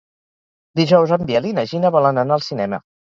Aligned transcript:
Dijous 0.79 1.13
en 1.17 1.25
Biel 1.27 1.49
i 1.49 1.53
na 1.59 1.67
Gina 1.75 1.93
volen 1.97 2.23
anar 2.23 2.39
al 2.39 2.45
cinema. 2.47 2.81